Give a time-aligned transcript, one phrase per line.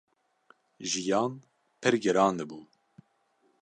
[0.89, 1.33] jiyan
[1.81, 2.59] pir giran dibû.